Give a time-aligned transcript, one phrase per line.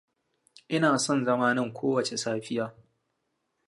[0.75, 2.65] Ina son zama nan ko wace safiya.